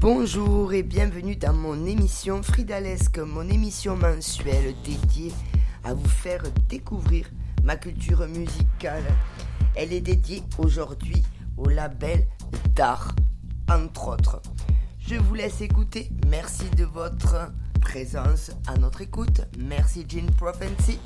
[0.00, 5.32] Bonjour et bienvenue dans mon émission Fridalesque, mon émission mensuelle dédiée
[5.82, 7.30] à vous faire découvrir
[7.62, 9.04] ma culture musicale.
[9.74, 11.22] Elle est dédiée aujourd'hui
[11.56, 12.26] au label
[12.74, 13.13] d'art,
[13.74, 14.40] entre autres.
[14.98, 16.08] Je vous laisse écouter.
[16.28, 19.42] Merci de votre présence à notre écoute.
[19.58, 20.98] Merci Jean Prophecy.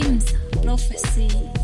[0.00, 1.63] Dreams, prophecy.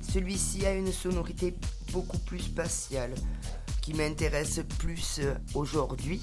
[0.00, 1.54] Celui-ci a une sonorité
[1.92, 3.14] beaucoup plus spatiale
[3.82, 6.20] qui m'intéresse plus euh, aujourd'hui.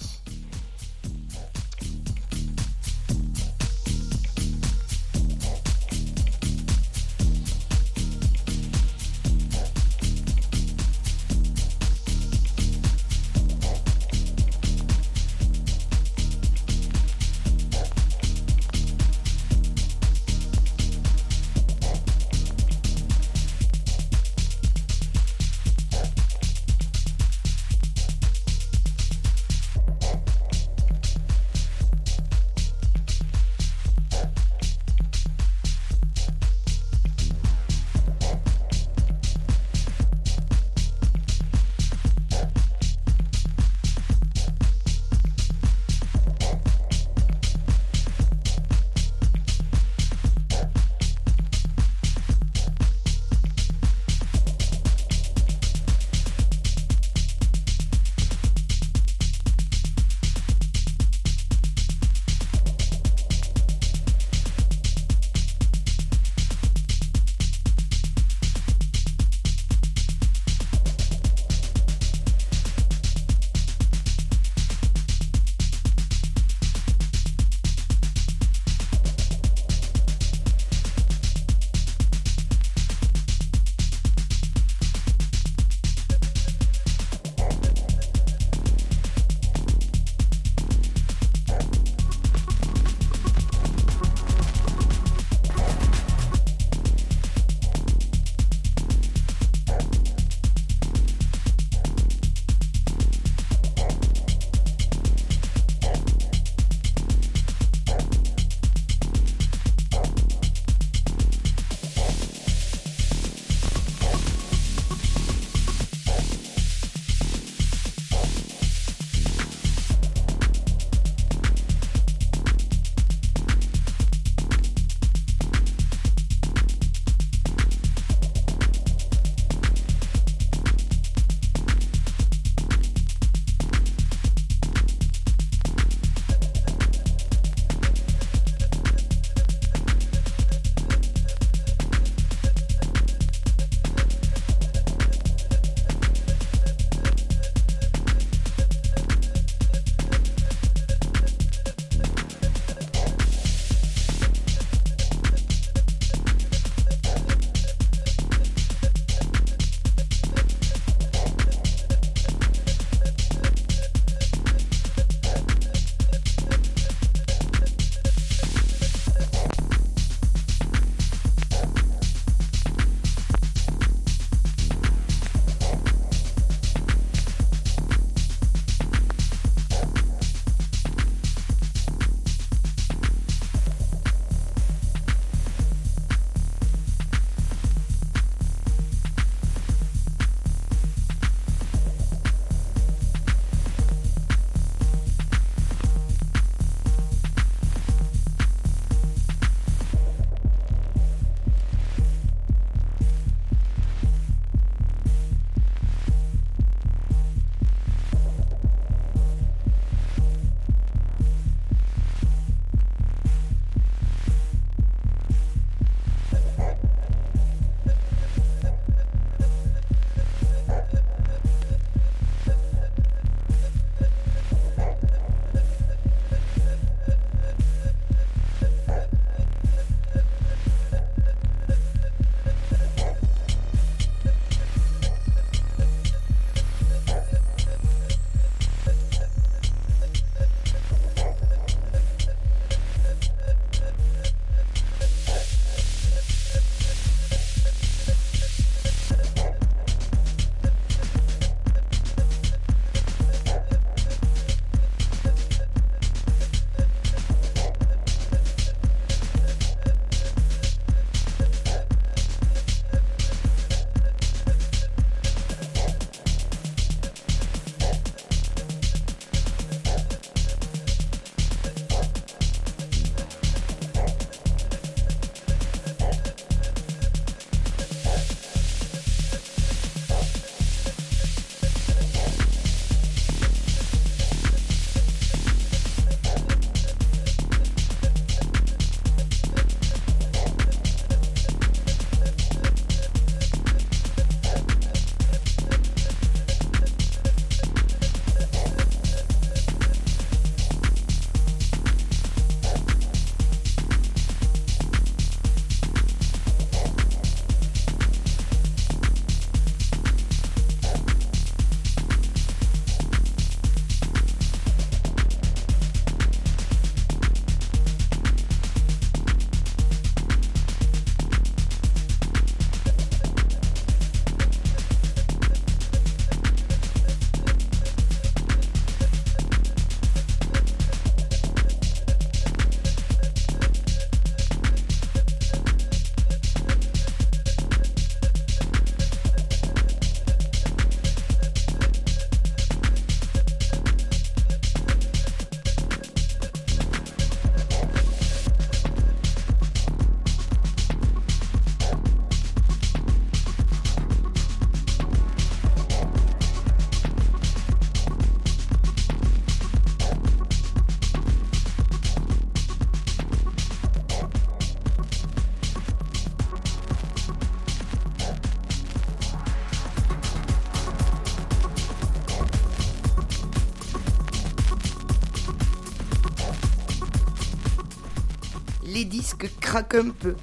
[378.96, 380.38] Les disques craquent un peu.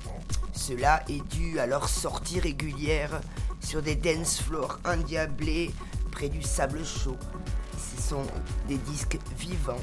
[0.52, 3.22] Cela est dû à leur sortie régulière
[3.60, 5.70] sur des dance floors endiablés
[6.10, 7.16] près du sable chaud.
[7.78, 8.26] Ce sont
[8.68, 9.80] des disques vivants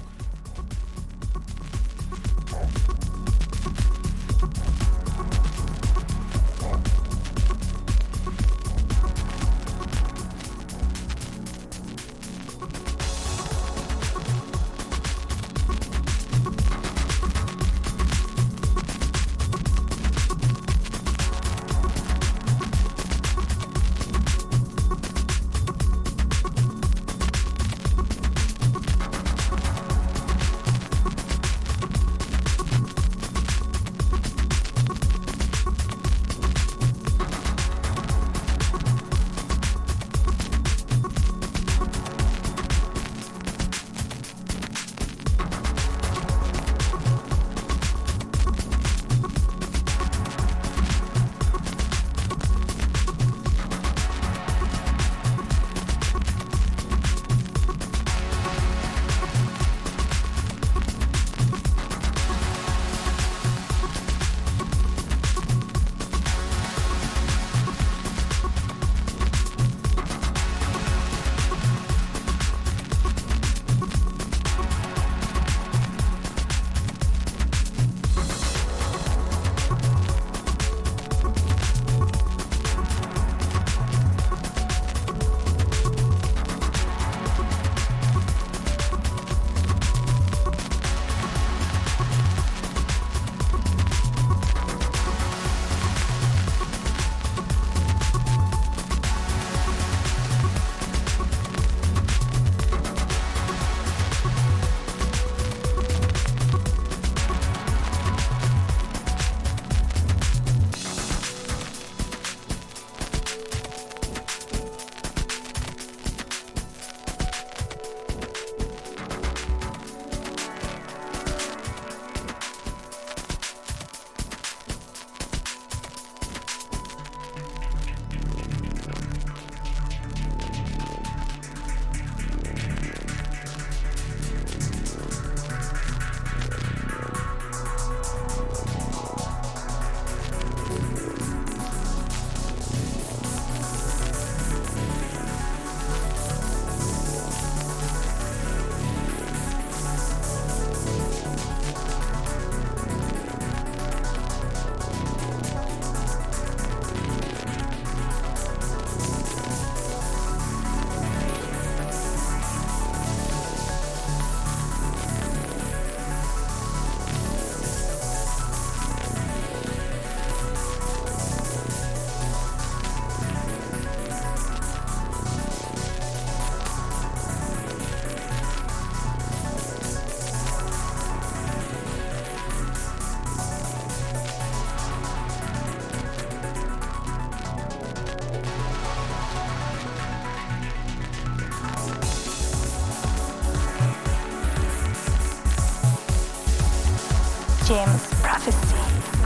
[197.69, 199.18] James Prophecy.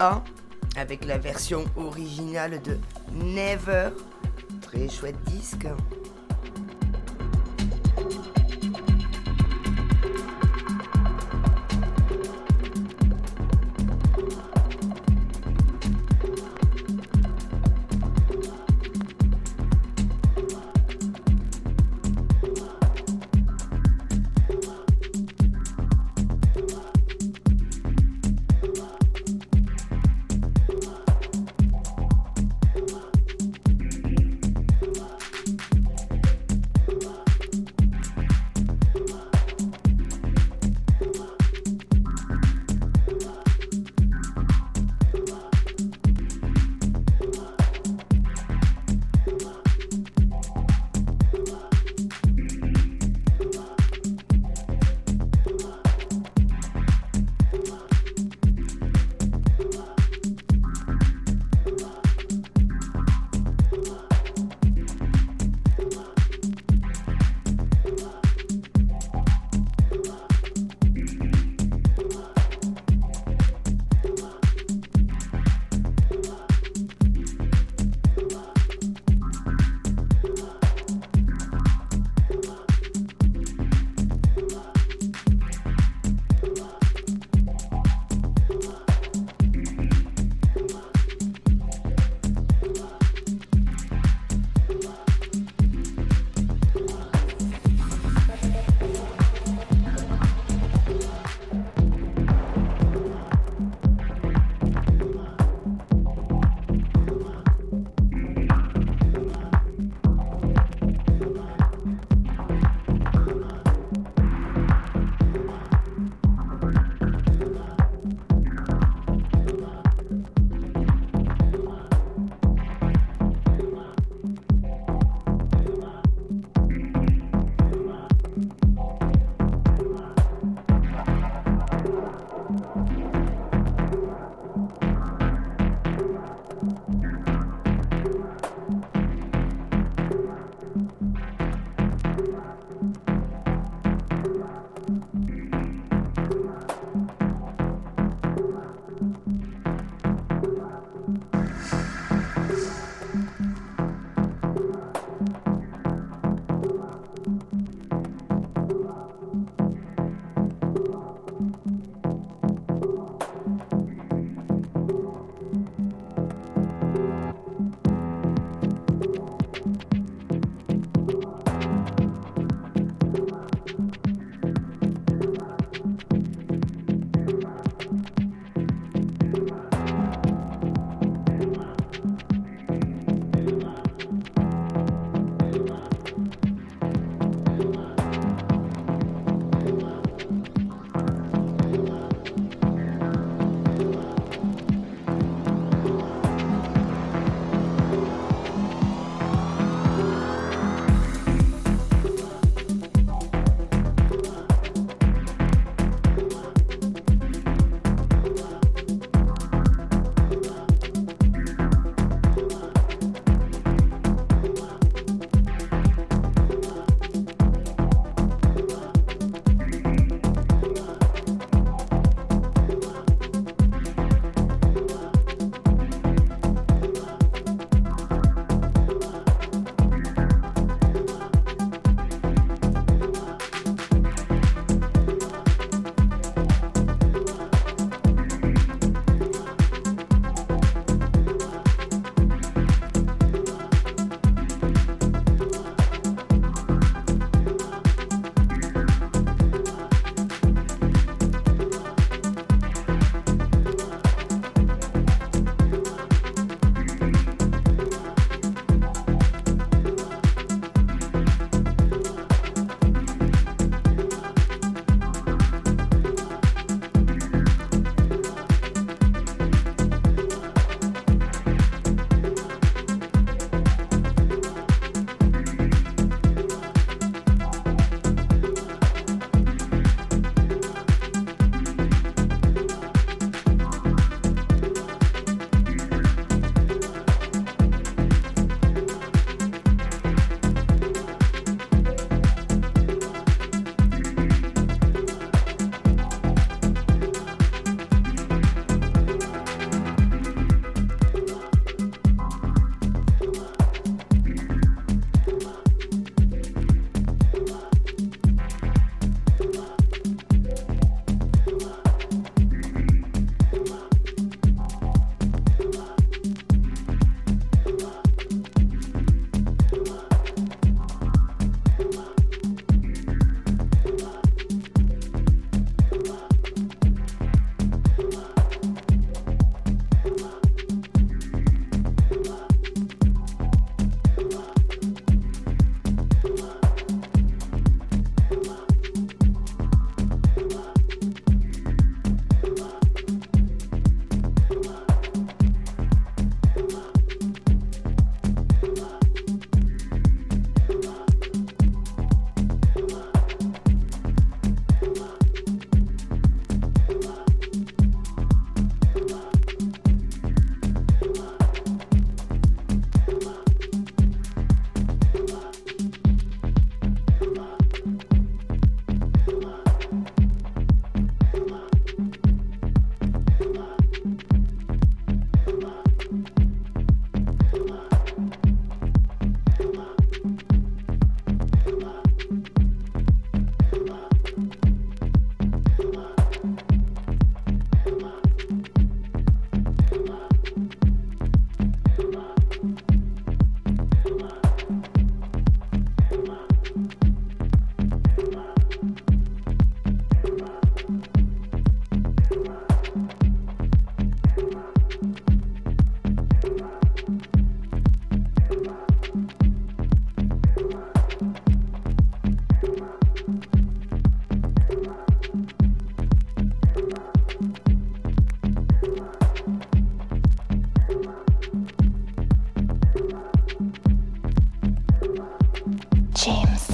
[0.00, 0.22] 6A
[0.76, 2.78] avec la version originale de
[3.12, 3.90] Never.
[4.62, 5.66] Très chouette disque.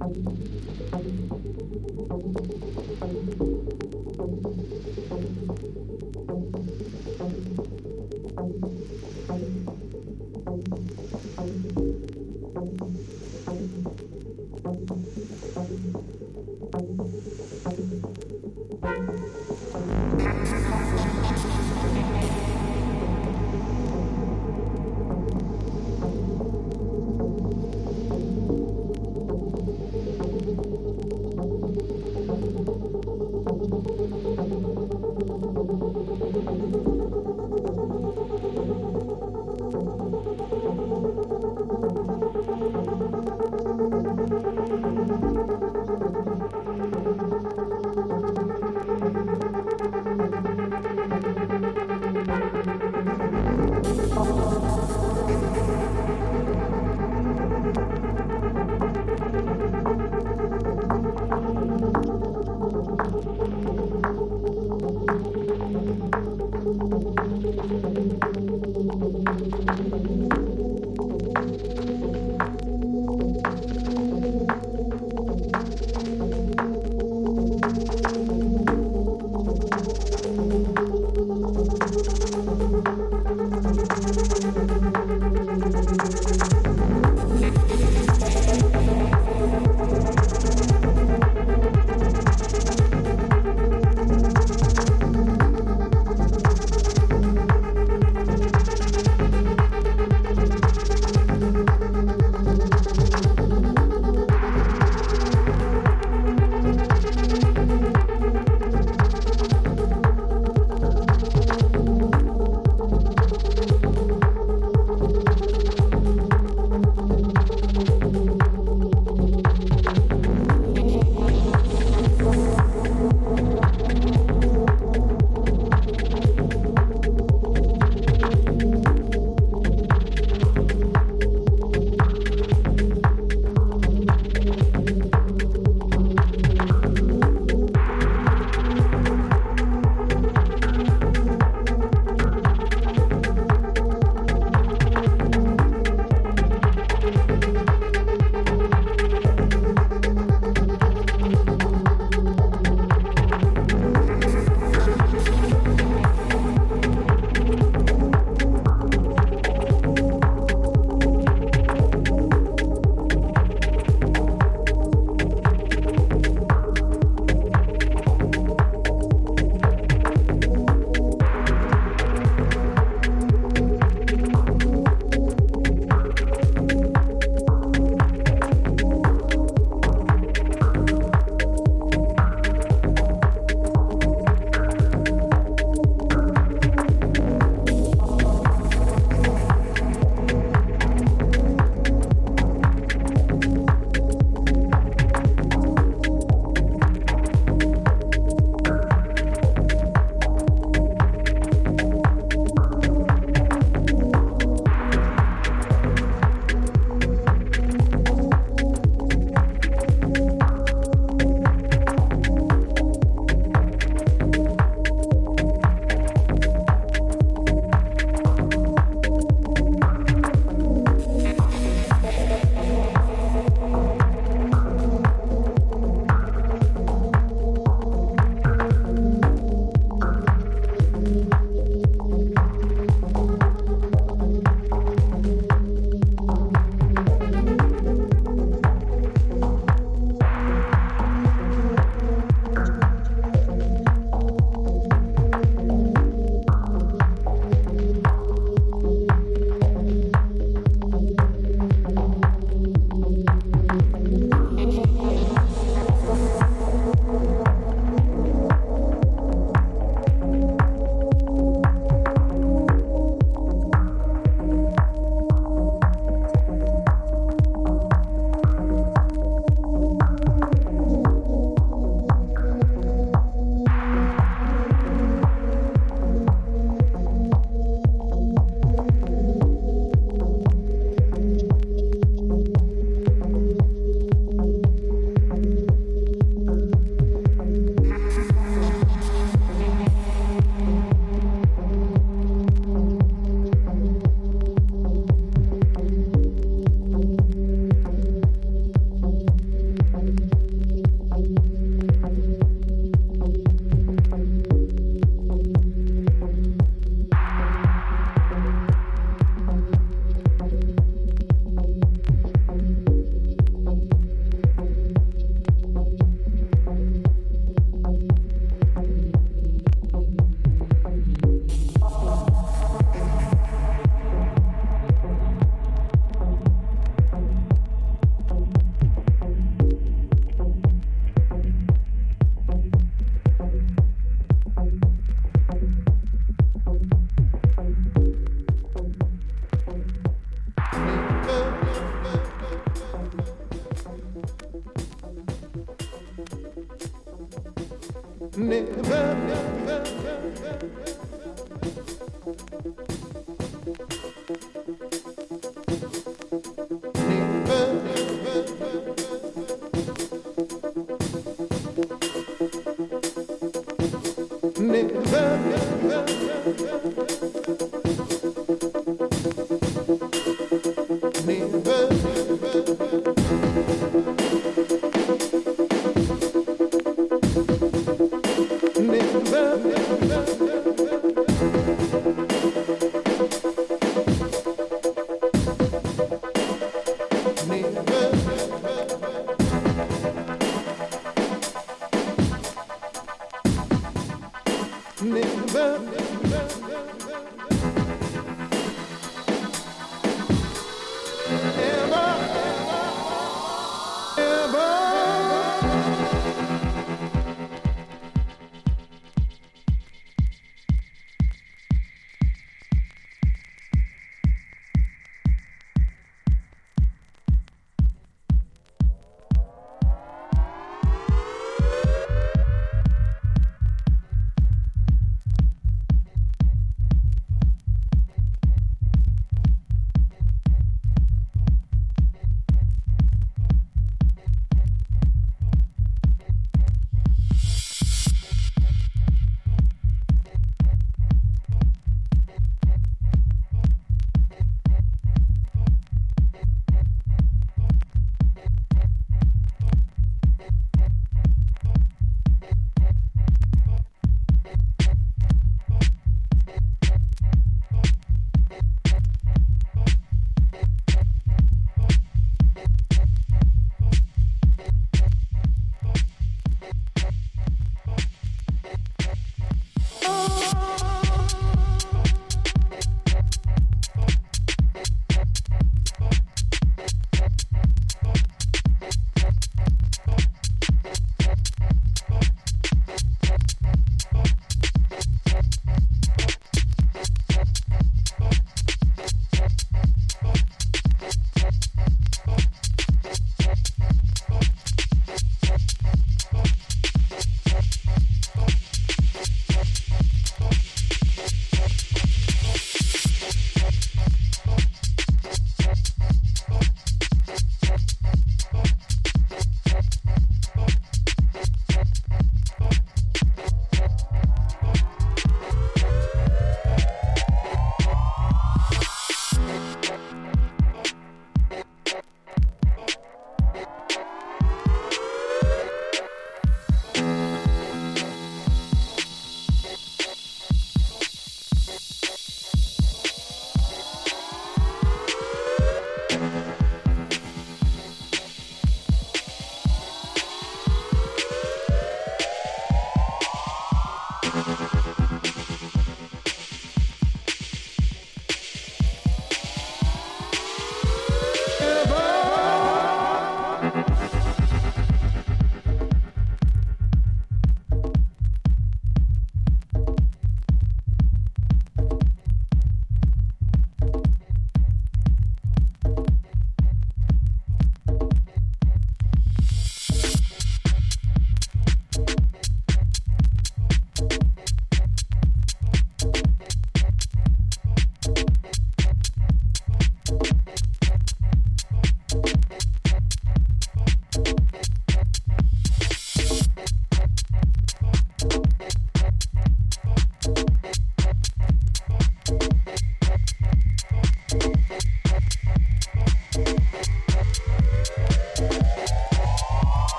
[0.00, 0.16] thank
[3.40, 3.53] you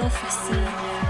[0.00, 1.09] profecia.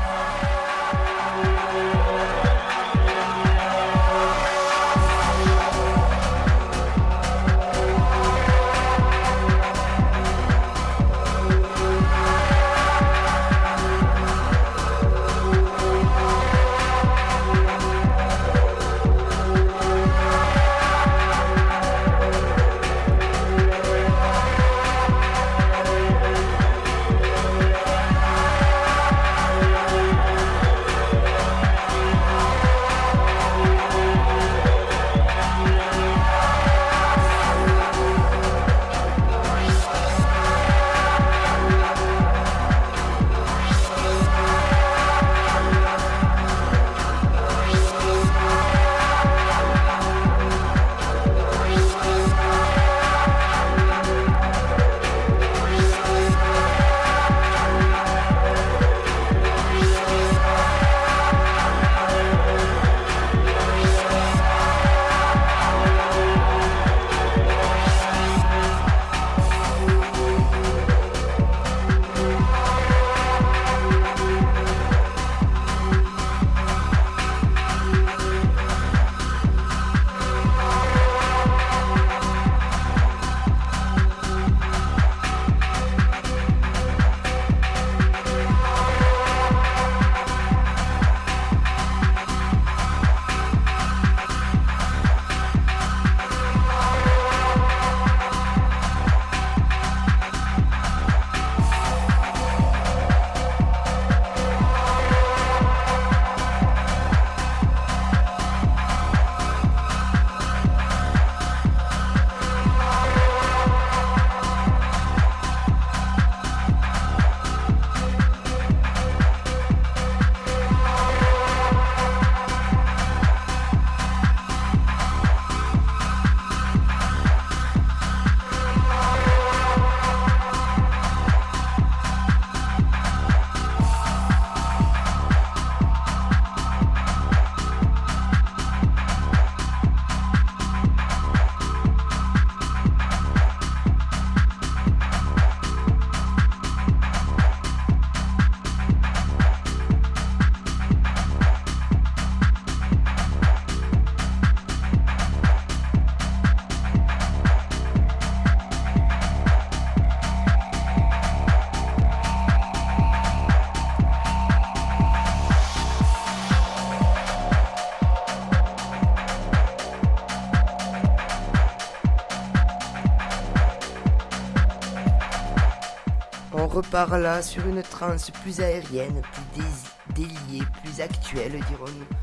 [176.91, 179.23] Repart là sur une transe plus aérienne,
[179.55, 182.17] plus déliée, plus actuelle, dirons-nous.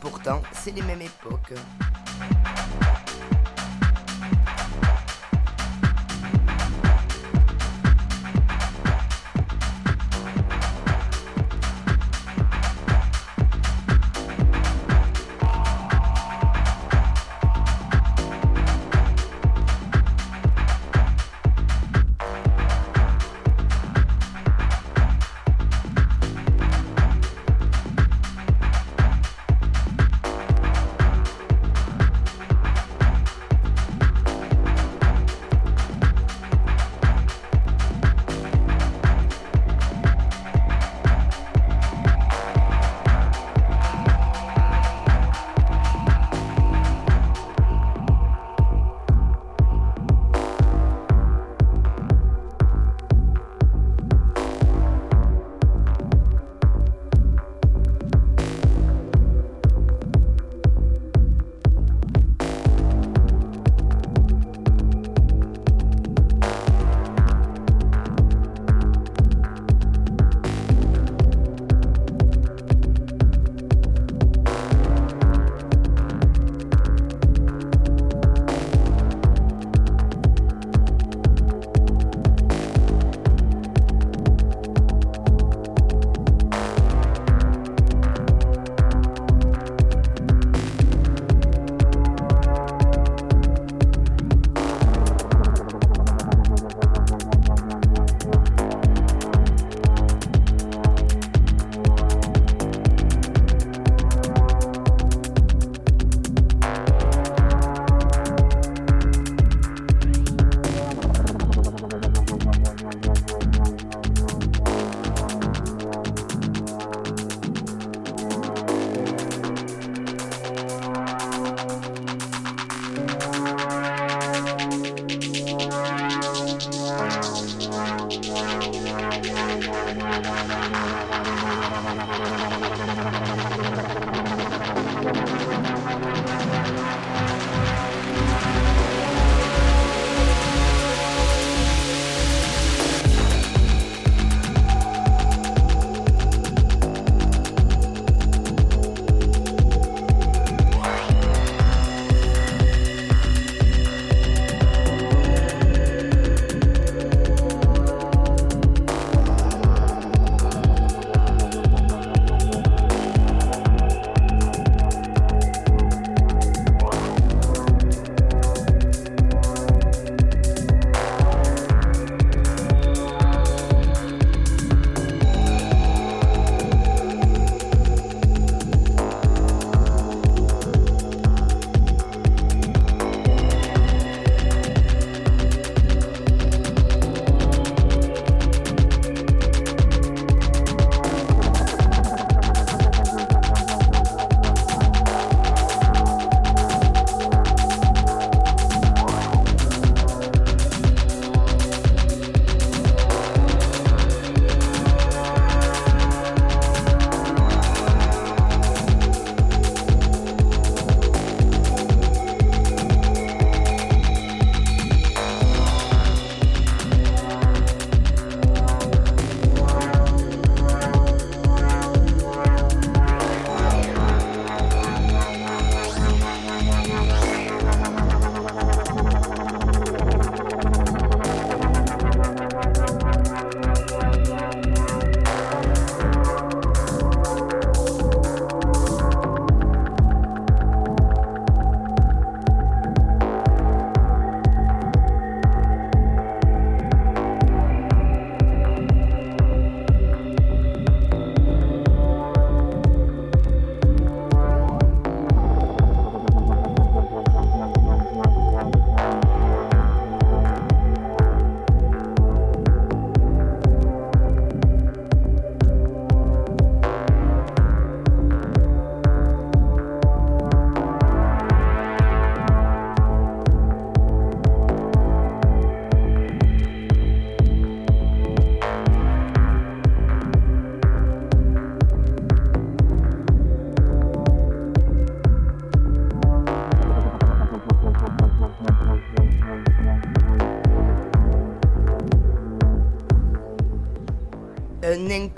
[0.00, 1.52] Pourtant, c'est les mêmes époques.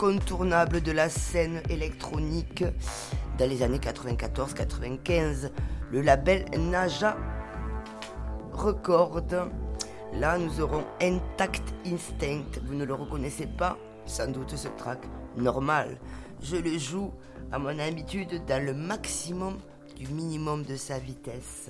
[0.00, 2.64] Incontournable de la scène électronique
[3.38, 5.50] dans les années 94-95.
[5.92, 7.18] Le label Naja
[8.52, 9.20] Record.
[10.14, 12.62] Là, nous aurons Intact Instinct.
[12.64, 13.76] Vous ne le reconnaissez pas?
[14.06, 15.00] Sans doute ce track.
[15.36, 15.98] Normal.
[16.42, 17.12] Je le joue
[17.52, 19.58] à mon habitude dans le maximum
[19.96, 21.68] du minimum de sa vitesse.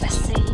[0.00, 0.49] prophecy.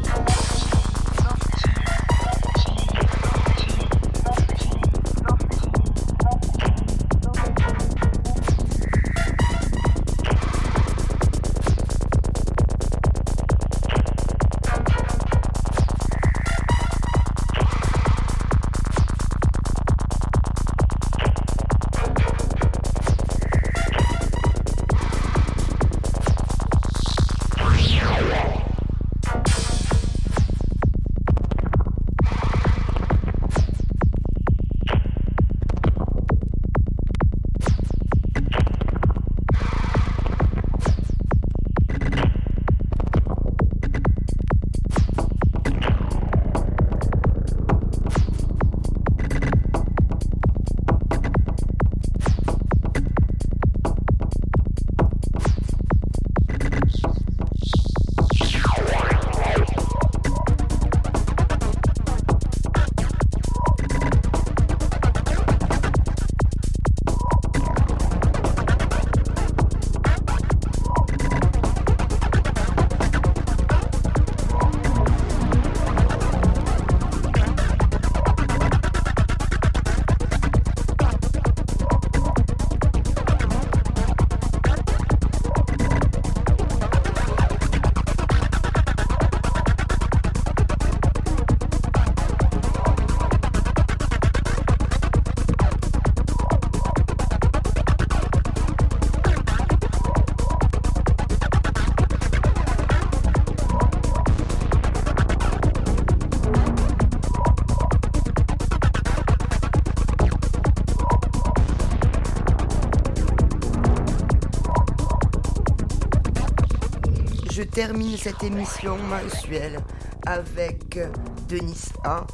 [117.76, 119.78] Termine cette émission mensuelle
[120.24, 120.98] avec
[121.46, 122.26] Denis A,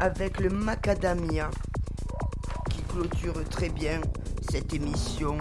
[0.00, 1.48] avec le Macadamia,
[2.68, 4.00] qui clôture très bien
[4.50, 5.38] cette émission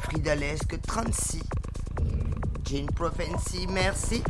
[0.00, 1.40] Fridalesque 36.
[2.64, 4.24] Jane Prophecy, merci.